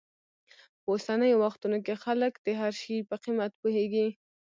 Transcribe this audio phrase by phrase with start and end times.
[0.81, 4.07] په اوسنیو وختونو کې خلک د هر شي په قیمت پوهېږي.